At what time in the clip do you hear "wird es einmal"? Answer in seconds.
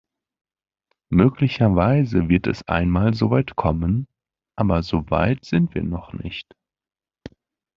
2.27-3.13